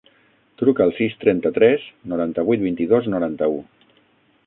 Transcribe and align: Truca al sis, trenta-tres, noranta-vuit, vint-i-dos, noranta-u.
Truca 0.61 0.81
al 0.85 0.93
sis, 0.99 1.13
trenta-tres, 1.25 1.85
noranta-vuit, 2.15 2.67
vint-i-dos, 2.67 3.15
noranta-u. 3.17 3.65